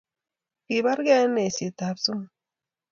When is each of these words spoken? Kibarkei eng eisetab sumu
Kibarkei 0.65 1.21
eng 1.25 1.39
eisetab 1.43 1.97
sumu 2.03 2.27